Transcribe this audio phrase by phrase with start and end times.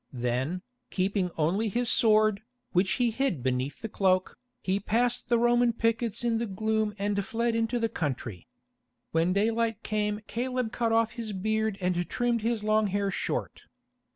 [0.11, 5.73] Then, keeping only his sword, which he hid beneath the cloak, he passed the Roman
[5.73, 8.47] pickets in the gloom and fled into the country.
[9.11, 13.61] When daylight came Caleb cut off his beard and trimmed his long hair short.